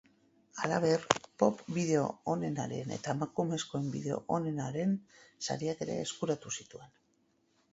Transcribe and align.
Halaber, 0.61 1.03
pop 1.41 1.59
bideo 1.75 2.05
onenaren 2.33 2.95
eta 2.97 3.13
emakumezkoen 3.17 3.85
bideo 3.97 4.17
onenaren 4.39 4.97
sariak 5.49 5.85
ere 5.87 5.99
eskuratu 6.07 6.57
zituen. 6.61 6.91